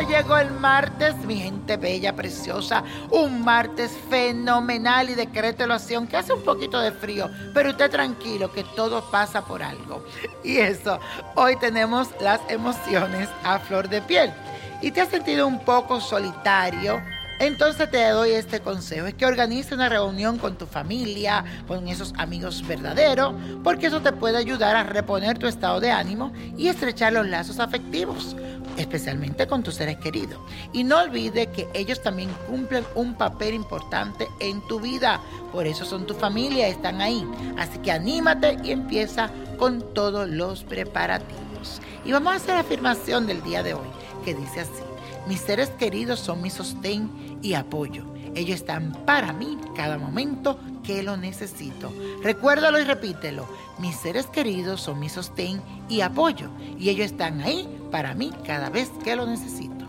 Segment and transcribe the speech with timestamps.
[0.00, 2.82] Llegó el martes, mi gente bella, preciosa.
[3.10, 7.30] Un martes fenomenal y decrételo así, aunque hace un poquito de frío.
[7.52, 10.04] Pero usted tranquilo, que todo pasa por algo.
[10.42, 10.98] Y eso,
[11.34, 14.32] hoy tenemos las emociones a flor de piel.
[14.80, 17.00] Y te has sentido un poco solitario
[17.42, 22.14] entonces te doy este consejo, es que organice una reunión con tu familia, con esos
[22.16, 23.34] amigos verdaderos,
[23.64, 27.58] porque eso te puede ayudar a reponer tu estado de ánimo y estrechar los lazos
[27.58, 28.36] afectivos,
[28.76, 30.38] especialmente con tus seres queridos.
[30.72, 35.20] Y no olvide que ellos también cumplen un papel importante en tu vida,
[35.52, 37.26] por eso son tu familia, están ahí.
[37.58, 41.80] Así que anímate y empieza con todos los preparativos.
[42.04, 43.88] Y vamos a hacer la afirmación del día de hoy,
[44.24, 44.82] que dice así.
[45.28, 48.04] Mis seres queridos son mi sostén y apoyo.
[48.34, 51.92] Ellos están para mí cada momento que lo necesito.
[52.22, 53.46] Recuérdalo y repítelo.
[53.78, 56.48] Mis seres queridos son mi sostén y apoyo.
[56.78, 59.82] Y ellos están ahí para mí cada vez que lo necesito.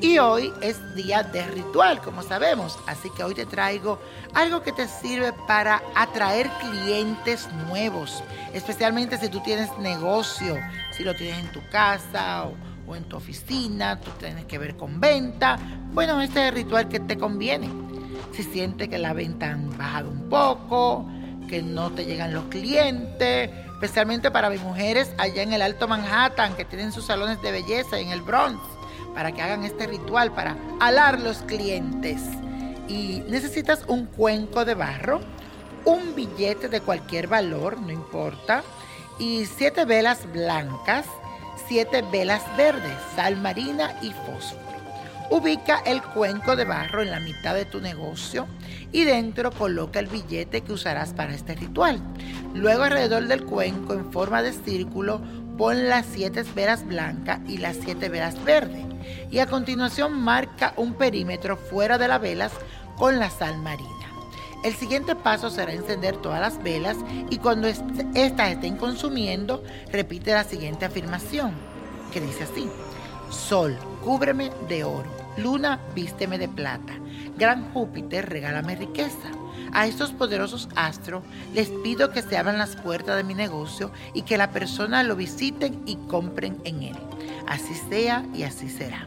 [0.00, 2.78] Y hoy es día de ritual, como sabemos.
[2.86, 3.98] Así que hoy te traigo
[4.32, 8.24] algo que te sirve para atraer clientes nuevos.
[8.54, 10.56] Especialmente si tú tienes negocio,
[10.96, 12.46] si lo tienes en tu casa
[12.86, 15.58] o en tu oficina, tú tienes que ver con venta.
[15.92, 17.68] Bueno, este es el ritual que te conviene.
[18.32, 21.06] Si sientes que la venta han bajado un poco,
[21.50, 26.54] que no te llegan los clientes, especialmente para mis mujeres allá en el Alto Manhattan,
[26.56, 28.58] que tienen sus salones de belleza en el Bronx,
[29.14, 32.22] para que hagan este ritual para alar los clientes.
[32.88, 35.20] Y necesitas un cuenco de barro,
[35.84, 38.62] un billete de cualquier valor, no importa,
[39.18, 41.04] y siete velas blancas
[41.70, 44.79] siete velas verdes, sal marina y fósforo.
[45.30, 48.48] Ubica el cuenco de barro en la mitad de tu negocio
[48.90, 52.02] y dentro coloca el billete que usarás para este ritual.
[52.52, 55.20] Luego alrededor del cuenco en forma de círculo
[55.56, 58.84] pon las siete velas blancas y las siete velas verdes.
[59.30, 62.50] Y a continuación marca un perímetro fuera de las velas
[62.96, 63.88] con la sal marina.
[64.64, 66.96] El siguiente paso será encender todas las velas
[67.30, 69.62] y cuando éstas estén consumiendo,
[69.92, 71.52] repite la siguiente afirmación,
[72.12, 72.68] que dice así.
[73.30, 75.19] Sol, cúbreme de oro.
[75.36, 76.92] Luna, vísteme de plata.
[77.36, 79.28] Gran Júpiter, regálame riqueza.
[79.72, 81.22] A estos poderosos astros
[81.54, 85.16] les pido que se abran las puertas de mi negocio y que la persona lo
[85.16, 86.96] visiten y compren en él.
[87.46, 89.06] Así sea y así será.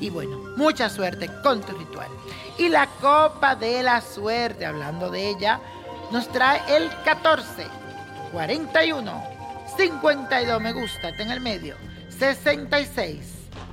[0.00, 2.08] Y bueno, mucha suerte con tu ritual.
[2.56, 5.60] Y la copa de la suerte, hablando de ella,
[6.10, 7.66] nos trae el 14,
[8.32, 9.22] 41,
[9.76, 11.76] 52, me gusta, está en el medio,
[12.18, 13.39] 66.